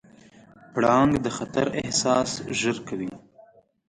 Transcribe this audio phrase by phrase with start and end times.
[0.73, 3.11] پړانګ د خطر احساس ژر کوي.